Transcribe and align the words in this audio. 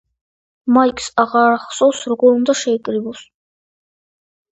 მაიკს 0.77 1.09
აღარ 1.23 1.53
ახსოვს 1.57 1.99
როგორ 2.13 2.31
უნდა 2.39 2.55
შეკრიბოს. 2.63 3.21